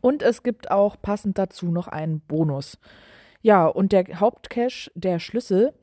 Und 0.00 0.22
es 0.22 0.42
gibt 0.42 0.70
auch 0.70 0.96
passend 1.02 1.36
dazu 1.36 1.70
noch 1.70 1.86
einen 1.86 2.20
Bonus. 2.20 2.78
Ja, 3.42 3.66
und 3.66 3.92
der 3.92 4.06
Hauptcache, 4.18 4.90
der 4.94 5.18
Schlüssel, 5.18 5.74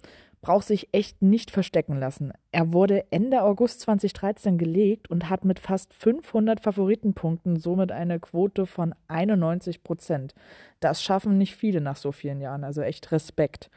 braucht 0.45 0.67
sich 0.67 0.90
echt 0.91 1.23
nicht 1.23 1.49
verstecken 1.49 1.98
lassen. 1.98 2.31
Er 2.52 2.72
wurde 2.72 3.12
Ende 3.12 3.41
August 3.41 3.80
2013 3.80 4.59
gelegt 4.59 5.09
und 5.09 5.27
hat 5.27 5.44
mit 5.44 5.58
fast 5.58 5.91
500 5.95 6.59
Favoritenpunkten 6.59 7.55
somit 7.55 7.91
eine 7.91 8.20
Quote 8.20 8.67
von 8.67 8.94
91 9.08 9.81
Prozent. 9.81 10.36
Das 10.80 11.02
schaffen 11.02 11.39
nicht 11.39 11.55
viele 11.55 11.81
nach 11.81 11.95
so 11.95 12.12
vielen 12.12 12.41
Jahren, 12.41 12.63
also 12.63 12.81
echt 12.84 13.12
Respekt. 13.12 13.72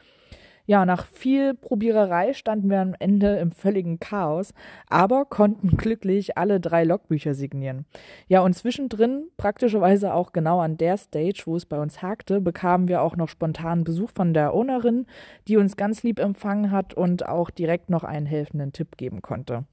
Ja, 0.69 0.85
nach 0.85 1.07
viel 1.07 1.55
Probiererei 1.55 2.33
standen 2.33 2.69
wir 2.69 2.79
am 2.79 2.93
Ende 2.99 3.37
im 3.37 3.51
völligen 3.51 3.99
Chaos, 3.99 4.53
aber 4.87 5.25
konnten 5.25 5.77
glücklich 5.77 6.37
alle 6.37 6.59
drei 6.59 6.83
Logbücher 6.83 7.33
signieren. 7.33 7.87
Ja, 8.27 8.41
und 8.41 8.53
zwischendrin, 8.53 9.29
praktischerweise 9.35 10.13
auch 10.13 10.31
genau 10.31 10.59
an 10.59 10.77
der 10.77 10.97
Stage, 10.97 11.41
wo 11.45 11.55
es 11.55 11.65
bei 11.65 11.79
uns 11.79 12.03
hakte, 12.03 12.39
bekamen 12.39 12.87
wir 12.87 13.01
auch 13.01 13.15
noch 13.15 13.29
spontanen 13.29 13.83
Besuch 13.83 14.11
von 14.13 14.35
der 14.35 14.53
Ownerin, 14.53 15.07
die 15.47 15.57
uns 15.57 15.75
ganz 15.75 16.03
lieb 16.03 16.19
empfangen 16.19 16.69
hat 16.69 16.93
und 16.93 17.27
auch 17.27 17.49
direkt 17.49 17.89
noch 17.89 18.03
einen 18.03 18.27
helfenden 18.27 18.71
Tipp 18.71 18.95
geben 18.95 19.23
konnte. 19.23 19.63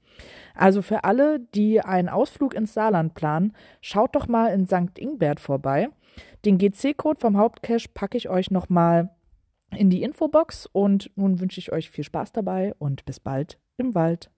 Also 0.55 0.81
für 0.81 1.03
alle, 1.03 1.39
die 1.53 1.79
einen 1.79 2.09
Ausflug 2.09 2.55
ins 2.55 2.73
Saarland 2.73 3.13
planen, 3.13 3.53
schaut 3.81 4.15
doch 4.15 4.27
mal 4.27 4.47
in 4.47 4.65
St. 4.65 4.97
Ingbert 4.97 5.39
vorbei. 5.39 5.89
Den 6.43 6.57
GC-Code 6.57 7.19
vom 7.19 7.37
Hauptcache 7.37 7.87
packe 7.93 8.17
ich 8.17 8.29
euch 8.29 8.49
nochmal 8.49 9.11
in 9.75 9.89
die 9.89 10.03
Infobox 10.03 10.67
und 10.71 11.11
nun 11.15 11.39
wünsche 11.39 11.59
ich 11.59 11.71
euch 11.71 11.89
viel 11.89 12.03
Spaß 12.03 12.31
dabei 12.31 12.73
und 12.79 13.05
bis 13.05 13.19
bald 13.19 13.59
im 13.77 13.95
Wald. 13.95 14.31